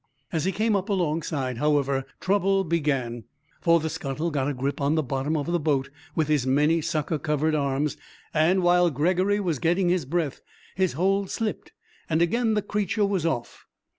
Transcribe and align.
As 0.31 0.45
he 0.45 0.51
came 0.51 0.75
up 0.75 0.89
alongside, 0.89 1.59
however, 1.59 2.05
trouble 2.19 2.63
began, 2.63 3.25
for 3.61 3.79
the 3.79 3.87
scuttle 3.87 4.31
got 4.31 4.47
a 4.49 4.53
grip 4.55 4.81
on 4.81 4.95
the 4.95 5.03
bottom 5.03 5.37
of 5.37 5.45
the 5.45 5.59
boat 5.59 5.91
with 6.15 6.27
his 6.27 6.47
many 6.47 6.81
sucker 6.81 7.19
covered 7.19 7.53
arms, 7.53 7.97
and, 8.33 8.63
while 8.63 8.89
Gregory 8.89 9.39
was 9.39 9.59
getting 9.59 9.89
his 9.89 10.05
breath, 10.05 10.41
his 10.73 10.93
hold 10.93 11.29
slipped, 11.29 11.71
and 12.09 12.19
again 12.19 12.55
the 12.55 12.63
creature 12.63 13.05
was 13.05 13.27
off. 13.27 13.67